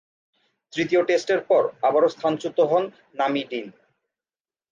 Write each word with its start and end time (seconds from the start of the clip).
তৃতীয় 0.73 1.01
টেস্টের 1.05 1.41
পর 1.41 1.63
আবারও 1.81 2.09
স্থানচ্যুত 2.09 2.57
হন 2.61 2.83
নামি 3.15 3.41
ডিন। 3.49 3.67